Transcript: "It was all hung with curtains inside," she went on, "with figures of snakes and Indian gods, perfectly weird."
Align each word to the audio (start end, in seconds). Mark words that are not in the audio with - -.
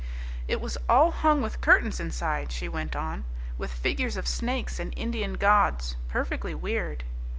"It 0.47 0.59
was 0.59 0.79
all 0.89 1.11
hung 1.11 1.43
with 1.43 1.61
curtains 1.61 1.99
inside," 1.99 2.51
she 2.51 2.67
went 2.67 2.95
on, 2.95 3.23
"with 3.59 3.71
figures 3.71 4.17
of 4.17 4.27
snakes 4.27 4.79
and 4.79 4.95
Indian 4.97 5.35
gods, 5.35 5.95
perfectly 6.07 6.55
weird." 6.55 7.03